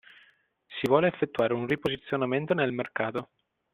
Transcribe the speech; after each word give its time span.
Si 0.67 0.87
vuole 0.87 1.09
effettuare 1.09 1.53
un 1.53 1.67
riposizionamento 1.67 2.55
nel 2.55 2.71
mercato. 2.71 3.29